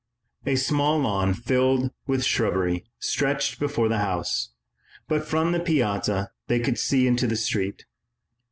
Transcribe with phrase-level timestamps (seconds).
[0.47, 4.49] A small lawn filled with shrubbery stretched before the house,
[5.07, 7.85] but from the piazza they could see into the street.